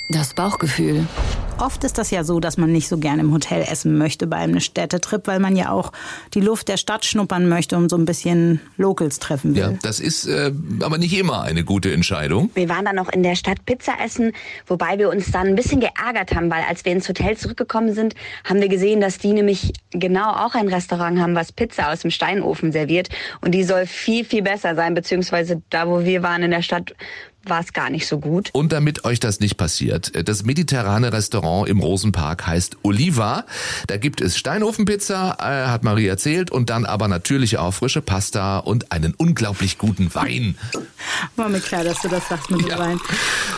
Das 0.08 0.32
Bauchgefühl. 0.34 1.06
Oft 1.58 1.84
ist 1.84 1.98
das 1.98 2.10
ja 2.10 2.24
so, 2.24 2.40
dass 2.40 2.56
man 2.56 2.72
nicht 2.72 2.88
so 2.88 2.98
gerne 2.98 3.22
im 3.22 3.32
Hotel 3.32 3.62
essen 3.62 3.96
möchte 3.96 4.26
bei 4.26 4.36
einem 4.36 4.60
Städtetrip, 4.60 5.26
weil 5.26 5.38
man 5.38 5.54
ja 5.54 5.70
auch 5.70 5.92
die 6.34 6.40
Luft 6.40 6.68
der 6.68 6.76
Stadt 6.76 7.04
schnuppern 7.04 7.48
möchte 7.48 7.76
und 7.76 7.88
so 7.88 7.96
ein 7.96 8.04
bisschen 8.04 8.60
Locals 8.76 9.20
treffen 9.20 9.54
will. 9.54 9.62
Ja, 9.62 9.72
das 9.82 10.00
ist 10.00 10.26
äh, 10.26 10.52
aber 10.80 10.98
nicht 10.98 11.16
immer 11.16 11.42
eine 11.42 11.64
gute 11.64 11.92
Entscheidung. 11.92 12.50
Wir 12.54 12.68
waren 12.68 12.84
dann 12.84 12.96
noch 12.96 13.08
in 13.08 13.22
der 13.22 13.36
Stadt 13.36 13.64
Pizza 13.66 13.92
essen, 14.04 14.32
wobei 14.66 14.98
wir 14.98 15.10
uns 15.10 15.30
dann 15.30 15.46
ein 15.46 15.54
bisschen 15.54 15.80
geärgert 15.80 16.34
haben, 16.34 16.50
weil 16.50 16.64
als 16.68 16.84
wir 16.84 16.92
ins 16.92 17.08
Hotel 17.08 17.36
zurückgekommen 17.36 17.94
sind, 17.94 18.14
haben 18.44 18.60
wir 18.60 18.68
gesehen, 18.68 19.00
dass 19.00 19.18
die 19.18 19.32
nämlich 19.32 19.72
genau 19.90 20.30
auch 20.30 20.54
ein 20.54 20.68
Restaurant 20.68 21.20
haben, 21.20 21.36
was 21.36 21.52
Pizza 21.52 21.92
aus 21.92 22.00
dem 22.00 22.10
Steinofen 22.10 22.72
serviert. 22.72 23.08
Und 23.40 23.52
die 23.52 23.62
soll 23.62 23.86
viel, 23.86 24.24
viel 24.24 24.42
besser 24.42 24.74
sein, 24.74 24.94
beziehungsweise 24.94 25.62
da, 25.70 25.88
wo 25.88 26.04
wir 26.04 26.22
waren 26.22 26.42
in 26.42 26.50
der 26.50 26.62
Stadt, 26.62 26.94
war 27.48 27.60
es 27.60 27.72
gar 27.72 27.90
nicht 27.90 28.06
so 28.06 28.18
gut. 28.18 28.50
Und 28.52 28.72
damit 28.72 29.04
euch 29.04 29.20
das 29.20 29.40
nicht 29.40 29.56
passiert, 29.56 30.12
das 30.28 30.44
mediterrane 30.44 31.12
Restaurant 31.12 31.68
im 31.68 31.80
Rosenpark 31.80 32.46
heißt 32.46 32.78
Oliva. 32.82 33.44
Da 33.86 33.96
gibt 33.96 34.20
es 34.20 34.36
Steinofenpizza, 34.36 35.36
äh, 35.38 35.68
hat 35.68 35.84
Marie 35.84 36.06
erzählt, 36.06 36.50
und 36.50 36.70
dann 36.70 36.84
aber 36.84 37.08
natürlich 37.08 37.58
auch 37.58 37.72
frische 37.72 38.02
Pasta 38.02 38.58
und 38.58 38.92
einen 38.92 39.14
unglaublich 39.14 39.78
guten 39.78 40.14
Wein. 40.14 40.56
War 41.36 41.48
mir 41.48 41.60
klar, 41.60 41.84
dass 41.84 42.00
du 42.00 42.08
das 42.08 42.28
sagst 42.28 42.50
mit 42.50 42.62
dem 42.62 42.68
ja. 42.68 42.78
Wein. 42.78 42.98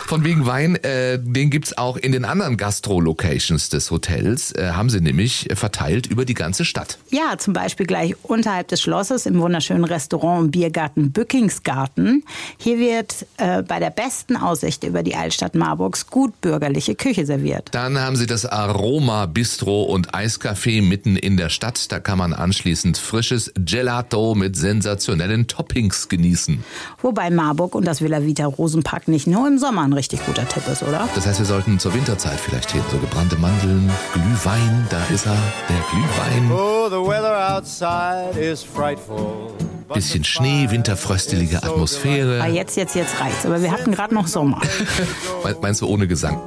Von 0.05 0.23
wegen 0.23 0.45
Wein, 0.45 0.75
äh, 0.83 1.19
den 1.19 1.49
gibt's 1.49 1.77
auch 1.77 1.97
in 1.97 2.11
den 2.11 2.25
anderen 2.25 2.57
Gastro-Locations 2.57 3.69
des 3.69 3.91
Hotels, 3.91 4.51
äh, 4.53 4.71
haben 4.71 4.89
sie 4.89 5.01
nämlich 5.01 5.47
verteilt 5.53 6.07
über 6.07 6.25
die 6.25 6.33
ganze 6.33 6.65
Stadt. 6.65 6.97
Ja, 7.09 7.37
zum 7.37 7.53
Beispiel 7.53 7.85
gleich 7.85 8.15
unterhalb 8.23 8.67
des 8.69 8.81
Schlosses 8.81 9.25
im 9.25 9.39
wunderschönen 9.39 9.83
Restaurant 9.83 10.43
und 10.43 10.51
Biergarten 10.51 11.11
Bückingsgarten. 11.11 12.23
Hier 12.57 12.79
wird 12.79 13.25
äh, 13.37 13.63
bei 13.63 13.76
bei 13.77 13.81
der 13.81 13.91
besten 13.91 14.35
Aussicht 14.35 14.83
über 14.83 15.03
die 15.03 15.13
Altstadt 15.15 15.53
Marburgs 15.53 16.07
gut 16.07 16.41
bürgerliche 16.41 16.95
Küche 16.95 17.27
serviert. 17.27 17.69
Dann 17.73 17.99
haben 17.99 18.15
sie 18.15 18.25
das 18.25 18.43
Aroma 18.43 19.27
Bistro 19.27 19.83
und 19.83 20.15
Eiscafé 20.15 20.81
mitten 20.81 21.15
in 21.15 21.37
der 21.37 21.49
Stadt. 21.49 21.91
Da 21.91 21.99
kann 21.99 22.17
man 22.17 22.33
anschließend 22.33 22.97
frisches 22.97 23.53
Gelato 23.53 24.33
mit 24.33 24.55
sensationellen 24.55 25.45
Toppings 25.45 26.09
genießen. 26.09 26.63
Wobei 27.03 27.29
Marburg 27.29 27.75
und 27.75 27.85
das 27.85 28.01
Villa 28.01 28.23
Vita 28.23 28.47
Rosenpark 28.47 29.07
nicht 29.09 29.27
nur 29.27 29.47
im 29.47 29.59
Sommer 29.59 29.83
ein 29.83 29.93
richtig 29.93 30.25
guter 30.25 30.47
Tipp 30.47 30.63
ist, 30.71 30.81
oder? 30.81 31.07
Das 31.13 31.27
heißt, 31.27 31.37
wir 31.37 31.45
sollten 31.45 31.77
zur 31.77 31.93
Winterzeit 31.93 32.39
vielleicht 32.39 32.71
hin. 32.71 32.81
So 32.91 32.97
gebrannte 32.97 33.35
Mandeln, 33.35 33.91
Glühwein, 34.11 34.87
da 34.89 35.05
ist 35.13 35.27
er, 35.27 35.37
der 35.69 35.83
Glühwein. 35.91 36.51
Oh, 36.51 36.76
the 36.89 37.01
weather 37.01 37.33
outside 37.33 38.37
is 38.37 38.63
frightful. 38.63 39.55
Bisschen 39.93 40.23
Schnee, 40.23 40.69
winterfröstelige 40.69 41.63
Atmosphäre. 41.63 42.41
Ah, 42.41 42.47
jetzt, 42.47 42.75
jetzt, 42.75 42.93
jetzt 42.95 43.19
reicht's. 43.21 43.45
Aber 43.45 43.61
wir 43.61 43.71
hatten 43.71 43.91
gerade 43.93 44.13
noch 44.13 44.27
Sommer. 44.27 44.61
Meinst 45.61 45.81
du 45.81 45.87
ohne 45.87 46.07
Gesang? 46.07 46.39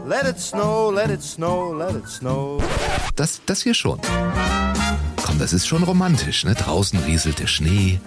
Das, 3.17 3.41
das 3.47 3.63
hier 3.63 3.75
schon. 3.75 3.99
Komm, 5.23 5.39
das 5.39 5.53
ist 5.53 5.67
schon 5.67 5.83
romantisch, 5.83 6.45
ne? 6.45 6.55
Draußen 6.55 6.99
rieselt 7.01 7.39
der 7.39 7.47
Schnee. 7.47 7.99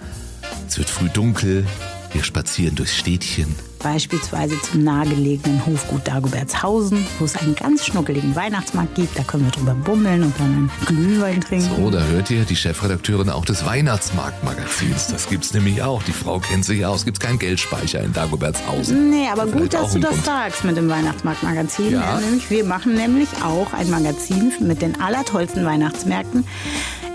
Es 0.68 0.78
wird 0.78 0.88
früh 0.88 1.08
dunkel. 1.08 1.66
Wir 2.14 2.24
spazieren 2.24 2.74
durchs 2.76 2.96
Städtchen 2.96 3.54
beispielsweise 3.84 4.60
zum 4.62 4.82
nahegelegenen 4.82 5.64
Hofgut 5.66 6.08
Dagobertshausen, 6.08 7.06
wo 7.18 7.26
es 7.26 7.36
einen 7.36 7.54
ganz 7.54 7.84
schnuckeligen 7.84 8.34
Weihnachtsmarkt 8.34 8.94
gibt. 8.94 9.16
Da 9.16 9.22
können 9.22 9.44
wir 9.44 9.52
drüber 9.52 9.74
bummeln 9.74 10.22
und 10.22 10.34
dann 10.40 10.46
einen 10.46 10.70
Glühwein 10.86 11.42
trinken. 11.42 11.68
So, 11.76 11.90
da 11.90 12.02
hört 12.02 12.30
ihr 12.30 12.44
die 12.44 12.56
Chefredakteurin 12.56 13.28
auch 13.28 13.44
des 13.44 13.66
Weihnachtsmarktmagazins. 13.66 15.08
Das 15.08 15.28
gibt's 15.28 15.52
nämlich 15.52 15.82
auch. 15.82 16.02
Die 16.02 16.12
Frau 16.12 16.40
kennt 16.40 16.64
sich 16.64 16.84
aus. 16.86 17.04
Gibt's 17.04 17.20
keinen 17.20 17.38
Geldspeicher 17.38 18.02
in 18.02 18.14
Dagobertshausen. 18.14 19.10
Nee, 19.10 19.28
aber 19.30 19.46
gut, 19.46 19.74
dass 19.74 19.92
du 19.92 19.98
das 19.98 20.12
Grund. 20.12 20.24
sagst 20.24 20.64
mit 20.64 20.78
dem 20.78 20.88
Weihnachtsmarktmagazin. 20.88 21.92
Ja. 21.92 22.00
ja. 22.00 22.20
nämlich, 22.20 22.48
wir 22.48 22.64
machen 22.64 22.94
nämlich 22.94 23.28
auch 23.44 23.74
ein 23.74 23.90
Magazin 23.90 24.50
mit 24.60 24.80
den 24.80 24.98
allertollsten 24.98 25.62
Weihnachtsmärkten 25.66 26.46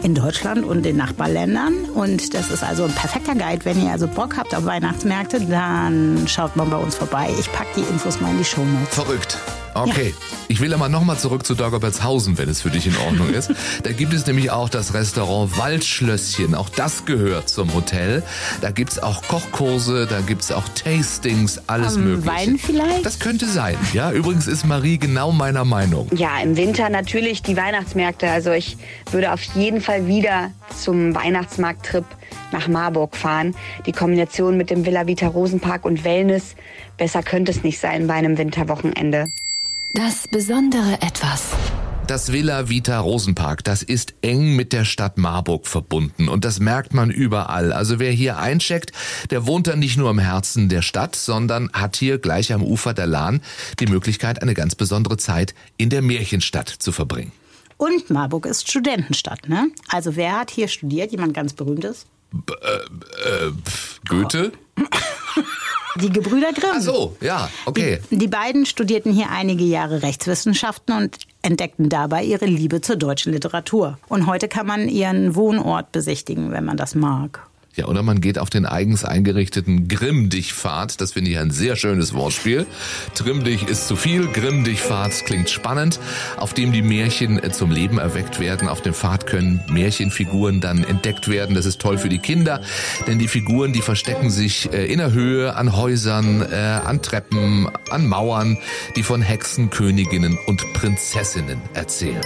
in 0.03 0.15
Deutschland 0.15 0.65
und 0.65 0.83
den 0.83 0.97
Nachbarländern. 0.97 1.85
Und 1.93 2.33
das 2.33 2.49
ist 2.49 2.63
also 2.63 2.83
ein 2.83 2.93
perfekter 2.93 3.35
Guide. 3.35 3.65
Wenn 3.65 3.83
ihr 3.83 3.91
also 3.91 4.07
Bock 4.07 4.37
habt 4.37 4.55
auf 4.55 4.65
Weihnachtsmärkte, 4.65 5.41
dann 5.41 6.27
schaut 6.27 6.55
mal 6.55 6.65
bei 6.65 6.77
uns 6.77 6.95
vorbei. 6.95 7.29
Ich 7.39 7.51
packe 7.51 7.69
die 7.77 7.81
Infos 7.81 8.19
mal 8.21 8.31
in 8.31 8.37
die 8.37 8.45
Show 8.45 8.63
Notes. 8.63 8.95
Verrückt. 8.95 9.37
Okay, 9.83 10.09
ja. 10.09 10.37
ich 10.47 10.59
will 10.59 10.73
aber 10.73 10.89
nochmal 10.89 11.17
zurück 11.17 11.45
zu 11.45 11.55
Dagobertshausen, 11.55 12.37
wenn 12.37 12.49
es 12.49 12.61
für 12.61 12.69
dich 12.69 12.87
in 12.87 12.95
Ordnung 12.97 13.29
ist. 13.29 13.51
da 13.83 13.91
gibt 13.91 14.13
es 14.13 14.25
nämlich 14.25 14.51
auch 14.51 14.69
das 14.69 14.93
Restaurant 14.93 15.57
Waldschlösschen. 15.57 16.55
Auch 16.55 16.69
das 16.69 17.05
gehört 17.05 17.49
zum 17.49 17.73
Hotel. 17.73 18.23
Da 18.61 18.71
gibt 18.71 18.91
es 18.91 18.99
auch 19.01 19.21
Kochkurse, 19.23 20.07
da 20.07 20.21
gibt 20.21 20.41
es 20.41 20.51
auch 20.51 20.67
Tastings, 20.69 21.61
alles 21.67 21.95
um, 21.95 22.03
mögliche. 22.03 22.27
Wein 22.27 22.57
vielleicht? 22.57 23.05
Das 23.05 23.19
könnte 23.19 23.47
sein. 23.47 23.77
Ja, 23.93 24.11
übrigens 24.11 24.47
ist 24.47 24.65
Marie 24.65 24.97
genau 24.97 25.31
meiner 25.31 25.65
Meinung. 25.65 26.07
Ja, 26.13 26.39
im 26.41 26.57
Winter 26.57 26.89
natürlich 26.89 27.41
die 27.41 27.57
Weihnachtsmärkte. 27.57 28.29
Also 28.29 28.51
ich 28.51 28.77
würde 29.11 29.31
auf 29.31 29.41
jeden 29.41 29.81
Fall 29.81 30.07
wieder 30.07 30.51
zum 30.77 31.15
Weihnachtsmarkttrip 31.15 32.05
nach 32.51 32.67
Marburg 32.67 33.15
fahren. 33.15 33.55
Die 33.85 33.91
Kombination 33.91 34.57
mit 34.57 34.69
dem 34.69 34.85
Villa 34.85 35.07
Vita 35.07 35.27
Rosenpark 35.27 35.85
und 35.85 36.03
Wellness, 36.03 36.55
besser 36.97 37.23
könnte 37.23 37.51
es 37.51 37.63
nicht 37.63 37.79
sein 37.79 38.07
bei 38.07 38.15
einem 38.15 38.37
Winterwochenende. 38.37 39.31
Das 39.93 40.27
besondere 40.27 41.01
Etwas. 41.01 41.49
Das 42.05 42.31
Villa 42.31 42.69
Vita 42.69 42.99
Rosenpark, 42.99 43.63
das 43.63 43.81
ist 43.81 44.13
eng 44.21 44.55
mit 44.55 44.71
der 44.71 44.85
Stadt 44.85 45.17
Marburg 45.17 45.65
verbunden 45.65 46.29
und 46.29 46.45
das 46.45 46.59
merkt 46.59 46.93
man 46.93 47.09
überall. 47.09 47.73
Also 47.73 47.97
wer 47.97 48.11
hier 48.11 48.37
eincheckt, 48.37 48.91
der 49.31 49.47
wohnt 49.47 49.65
dann 49.65 49.79
nicht 49.79 49.97
nur 49.97 50.11
im 50.11 50.19
Herzen 50.19 50.69
der 50.69 50.83
Stadt, 50.83 51.15
sondern 51.15 51.71
hat 51.73 51.95
hier 51.95 52.19
gleich 52.19 52.53
am 52.53 52.61
Ufer 52.61 52.93
der 52.93 53.07
Lahn 53.07 53.41
die 53.79 53.87
Möglichkeit, 53.87 54.43
eine 54.43 54.53
ganz 54.53 54.75
besondere 54.75 55.17
Zeit 55.17 55.55
in 55.77 55.89
der 55.89 56.03
Märchenstadt 56.03 56.69
zu 56.69 56.91
verbringen. 56.91 57.31
Und 57.77 58.11
Marburg 58.11 58.45
ist 58.45 58.69
Studentenstadt, 58.69 59.49
ne? 59.49 59.71
Also 59.87 60.15
wer 60.15 60.39
hat 60.39 60.51
hier 60.51 60.67
studiert? 60.67 61.11
Jemand 61.11 61.33
ganz 61.33 61.53
berühmtes? 61.53 62.05
B 62.31 62.53
äh, 62.53 63.47
äh, 63.47 63.51
Goethe? 64.07 64.51
Die 65.95 66.09
Gebrüder 66.09 66.53
Grimm. 66.53 66.71
Ach 66.75 66.81
so, 66.81 67.15
ja, 67.21 67.49
okay. 67.65 67.99
Die, 68.11 68.17
die, 68.17 68.27
beiden 68.27 68.65
studierten 68.65 69.11
hier 69.11 69.29
einige 69.31 69.63
Jahre 69.63 70.03
Rechtswissenschaften 70.03 70.95
und 70.95 71.17
entdeckten 71.41 71.89
dabei 71.89 72.23
ihre 72.23 72.45
Liebe 72.45 72.81
zur 72.81 72.95
deutschen 72.95 73.33
Literatur. 73.33 73.97
Und 74.07 74.27
heute 74.27 74.47
kann 74.47 74.67
man 74.67 74.87
ihren 74.87 75.35
Wohnort 75.35 75.91
besichtigen, 75.91 76.51
wenn 76.51 76.65
man 76.65 76.77
das 76.77 76.95
mag. 76.95 77.48
Ja, 77.79 77.85
oder 77.85 78.03
man 78.03 78.19
geht 78.19 78.37
auf 78.39 78.49
den 78.49 78.65
eigens 78.65 79.05
eingerichteten 79.05 79.87
Grimm-Dich-Pfad. 79.87 80.99
Das 80.99 81.13
finde 81.13 81.31
ich 81.31 81.39
ein 81.39 81.49
sehr 81.49 81.77
schönes 81.77 82.13
Wortspiel. 82.13 82.65
Trimm-Dich 83.15 83.69
ist 83.69 83.87
zu 83.87 83.95
viel, 83.95 84.27
Grimm-Dich-Pfad 84.27 85.23
klingt 85.25 85.49
spannend, 85.49 85.97
auf 86.35 86.53
dem 86.53 86.73
die 86.73 86.81
Märchen 86.81 87.41
äh, 87.41 87.53
zum 87.53 87.71
Leben 87.71 87.97
erweckt 87.97 88.41
werden. 88.41 88.67
Auf 88.67 88.81
dem 88.81 88.93
Pfad 88.93 89.27
können 89.27 89.61
Märchenfiguren 89.69 90.59
dann 90.59 90.83
entdeckt 90.83 91.29
werden. 91.29 91.55
Das 91.55 91.65
ist 91.65 91.79
toll 91.79 91.97
für 91.97 92.09
die 92.09 92.19
Kinder, 92.19 92.61
denn 93.07 93.17
die 93.17 93.29
Figuren, 93.29 93.71
die 93.71 93.81
verstecken 93.81 94.29
sich 94.29 94.73
äh, 94.73 94.91
in 94.91 94.97
der 94.97 95.13
Höhe, 95.13 95.55
an 95.55 95.73
Häusern, 95.77 96.41
äh, 96.51 96.55
an 96.55 97.01
Treppen, 97.01 97.69
an 97.91 98.05
Mauern, 98.07 98.57
die 98.97 99.03
von 99.03 99.21
Hexen, 99.21 99.69
Königinnen 99.69 100.37
und 100.47 100.73
Prinzessinnen 100.73 101.61
erzählen. 101.73 102.19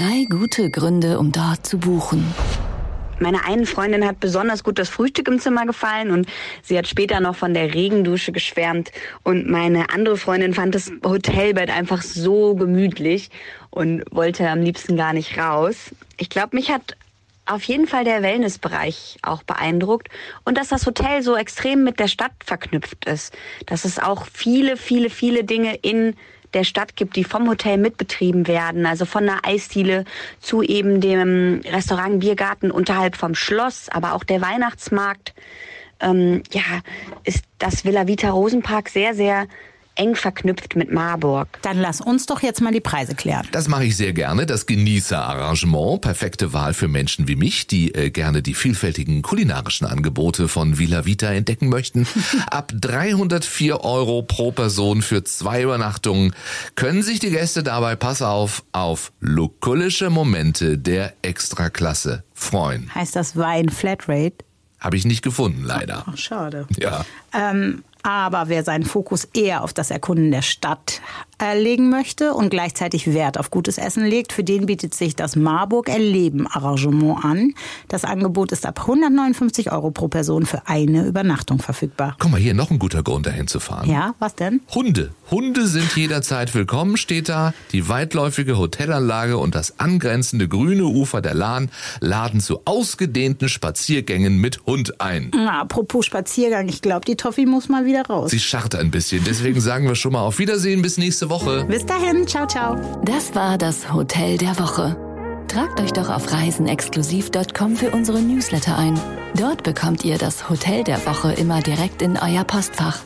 Drei 0.00 0.24
gute 0.24 0.70
Gründe, 0.70 1.18
um 1.18 1.30
dort 1.30 1.66
zu 1.66 1.76
buchen. 1.76 2.24
Meiner 3.18 3.44
einen 3.44 3.66
Freundin 3.66 4.06
hat 4.06 4.18
besonders 4.18 4.64
gut 4.64 4.78
das 4.78 4.88
Frühstück 4.88 5.28
im 5.28 5.38
Zimmer 5.38 5.66
gefallen 5.66 6.10
und 6.10 6.26
sie 6.62 6.78
hat 6.78 6.88
später 6.88 7.20
noch 7.20 7.36
von 7.36 7.52
der 7.52 7.74
Regendusche 7.74 8.32
geschwärmt. 8.32 8.92
Und 9.24 9.46
meine 9.46 9.90
andere 9.90 10.16
Freundin 10.16 10.54
fand 10.54 10.74
das 10.74 10.90
Hotelbett 11.04 11.68
einfach 11.68 12.00
so 12.00 12.54
gemütlich 12.54 13.28
und 13.68 14.02
wollte 14.10 14.48
am 14.48 14.62
liebsten 14.62 14.96
gar 14.96 15.12
nicht 15.12 15.36
raus. 15.36 15.90
Ich 16.16 16.30
glaube, 16.30 16.56
mich 16.56 16.70
hat 16.70 16.96
auf 17.44 17.62
jeden 17.64 17.86
Fall 17.86 18.04
der 18.04 18.22
Wellnessbereich 18.22 19.18
auch 19.20 19.42
beeindruckt 19.42 20.08
und 20.46 20.56
dass 20.56 20.68
das 20.68 20.86
Hotel 20.86 21.20
so 21.20 21.36
extrem 21.36 21.84
mit 21.84 22.00
der 22.00 22.08
Stadt 22.08 22.32
verknüpft 22.42 23.04
ist. 23.04 23.36
Dass 23.66 23.84
es 23.84 23.98
auch 23.98 24.24
viele, 24.32 24.78
viele, 24.78 25.10
viele 25.10 25.44
Dinge 25.44 25.74
in 25.74 26.14
der 26.54 26.64
Stadt 26.64 26.96
gibt, 26.96 27.16
die 27.16 27.24
vom 27.24 27.48
Hotel 27.48 27.78
mitbetrieben 27.78 28.46
werden. 28.46 28.86
Also 28.86 29.04
von 29.04 29.24
der 29.24 29.44
Eisdiele 29.44 30.04
zu 30.40 30.62
eben 30.62 31.00
dem 31.00 31.60
Restaurant 31.64 32.20
Biergarten 32.20 32.70
unterhalb 32.70 33.16
vom 33.16 33.34
Schloss, 33.34 33.88
aber 33.88 34.14
auch 34.14 34.24
der 34.24 34.40
Weihnachtsmarkt. 34.40 35.34
Ähm, 36.00 36.42
ja, 36.52 36.62
ist 37.24 37.44
das 37.58 37.84
Villa 37.84 38.06
Vita 38.06 38.30
Rosenpark 38.30 38.88
sehr, 38.88 39.14
sehr 39.14 39.46
eng 40.00 40.16
verknüpft 40.16 40.76
mit 40.76 40.90
Marburg. 40.90 41.48
Dann 41.62 41.78
lass 41.78 42.00
uns 42.00 42.24
doch 42.24 42.42
jetzt 42.42 42.62
mal 42.62 42.72
die 42.72 42.80
Preise 42.80 43.14
klären. 43.14 43.46
Das 43.52 43.68
mache 43.68 43.84
ich 43.84 43.96
sehr 43.96 44.14
gerne. 44.14 44.46
Das 44.46 44.64
Genießerarrangement. 44.64 46.00
Perfekte 46.00 46.54
Wahl 46.54 46.72
für 46.72 46.88
Menschen 46.88 47.28
wie 47.28 47.36
mich, 47.36 47.66
die 47.66 47.94
äh, 47.94 48.10
gerne 48.10 48.40
die 48.40 48.54
vielfältigen 48.54 49.20
kulinarischen 49.20 49.86
Angebote 49.86 50.48
von 50.48 50.78
Villa 50.78 51.04
Vita 51.04 51.30
entdecken 51.30 51.68
möchten. 51.68 52.06
Ab 52.50 52.72
304 52.74 53.84
Euro 53.84 54.22
pro 54.22 54.52
Person 54.52 55.02
für 55.02 55.22
zwei 55.22 55.62
Übernachtungen 55.62 56.34
können 56.76 57.02
sich 57.02 57.18
die 57.18 57.30
Gäste 57.30 57.62
dabei, 57.62 57.94
pass 57.94 58.22
auf, 58.22 58.64
auf 58.72 59.12
lukullische 59.20 60.08
Momente 60.08 60.78
der 60.78 61.12
Extraklasse 61.20 62.24
freuen. 62.32 62.92
Heißt 62.94 63.14
das 63.14 63.36
Wein 63.36 63.68
Flatrate? 63.68 64.36
Habe 64.78 64.96
ich 64.96 65.04
nicht 65.04 65.22
gefunden, 65.22 65.62
leider. 65.62 66.04
Ach, 66.06 66.16
schade. 66.16 66.66
Ja. 66.78 67.04
Ähm, 67.34 67.84
Aber 68.02 68.48
wer 68.48 68.64
seinen 68.64 68.84
Fokus 68.84 69.24
eher 69.34 69.62
auf 69.62 69.72
das 69.72 69.90
Erkunden 69.90 70.30
der 70.30 70.42
Stadt 70.42 71.00
legen 71.54 71.90
möchte 71.90 72.34
und 72.34 72.50
gleichzeitig 72.50 73.12
Wert 73.12 73.38
auf 73.38 73.50
gutes 73.50 73.78
Essen 73.78 74.04
legt, 74.04 74.32
für 74.32 74.44
den 74.44 74.66
bietet 74.66 74.94
sich 74.94 75.16
das 75.16 75.36
Marburg 75.36 75.88
Erleben 75.88 76.46
Arrangement 76.46 77.24
an. 77.24 77.54
Das 77.88 78.04
Angebot 78.04 78.52
ist 78.52 78.66
ab 78.66 78.80
159 78.80 79.72
Euro 79.72 79.90
pro 79.90 80.08
Person 80.08 80.46
für 80.46 80.66
eine 80.66 81.06
Übernachtung 81.06 81.58
verfügbar. 81.58 82.16
Guck 82.18 82.30
mal, 82.30 82.40
hier 82.40 82.54
noch 82.54 82.70
ein 82.70 82.78
guter 82.78 83.02
Grund, 83.02 83.26
dahin 83.26 83.46
zu 83.46 83.60
fahren. 83.60 83.88
Ja, 83.90 84.14
was 84.18 84.34
denn? 84.34 84.60
Hunde. 84.74 85.12
Hunde 85.30 85.66
sind 85.66 85.96
jederzeit 85.96 86.54
willkommen, 86.54 86.96
steht 86.96 87.28
da. 87.28 87.54
Die 87.72 87.88
weitläufige 87.88 88.58
Hotelanlage 88.58 89.38
und 89.38 89.54
das 89.54 89.78
angrenzende 89.78 90.48
grüne 90.48 90.84
Ufer 90.84 91.20
der 91.20 91.34
Lahn 91.34 91.70
laden 92.00 92.40
zu 92.40 92.60
ausgedehnten 92.64 93.48
Spaziergängen 93.48 94.38
mit 94.38 94.66
Hund 94.66 95.00
ein. 95.00 95.30
Na, 95.34 95.62
apropos 95.62 96.06
Spaziergang, 96.06 96.68
ich 96.68 96.82
glaube, 96.82 97.04
die 97.04 97.16
Toffi 97.16 97.46
muss 97.46 97.68
mal 97.68 97.86
wieder 97.86 98.02
raus. 98.02 98.30
Sie 98.30 98.40
scharrt 98.40 98.74
ein 98.74 98.90
bisschen, 98.90 99.24
deswegen 99.24 99.60
sagen 99.60 99.86
wir 99.86 99.94
schon 99.94 100.12
mal 100.12 100.22
auf 100.22 100.38
Wiedersehen 100.38 100.82
bis 100.82 100.98
nächste 101.30 101.46
Woche. 101.46 101.64
Bis 101.64 101.86
dahin, 101.86 102.26
ciao, 102.26 102.46
ciao. 102.46 102.76
Das 103.04 103.34
war 103.34 103.58
das 103.58 103.92
Hotel 103.92 104.36
der 104.36 104.58
Woche. 104.58 104.96
Tragt 105.48 105.80
euch 105.80 105.92
doch 105.92 106.10
auf 106.10 106.32
reisenexklusiv.com 106.32 107.76
für 107.76 107.90
unsere 107.90 108.20
Newsletter 108.20 108.78
ein. 108.78 109.00
Dort 109.34 109.62
bekommt 109.62 110.04
ihr 110.04 110.18
das 110.18 110.48
Hotel 110.48 110.84
der 110.84 111.04
Woche 111.06 111.32
immer 111.32 111.60
direkt 111.60 112.02
in 112.02 112.16
euer 112.16 112.44
Postfach. 112.44 113.00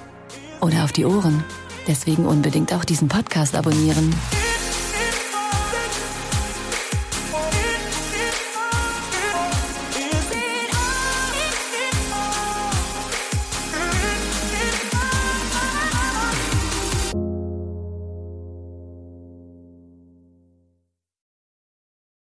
Oder 0.60 0.84
auf 0.84 0.92
die 0.92 1.04
Ohren. 1.04 1.44
Deswegen 1.86 2.26
unbedingt 2.26 2.72
auch 2.72 2.84
diesen 2.84 3.08
Podcast 3.08 3.54
abonnieren. 3.54 4.14